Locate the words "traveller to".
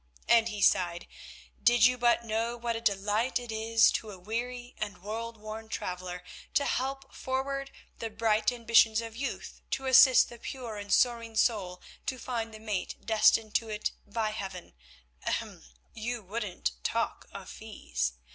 5.69-6.65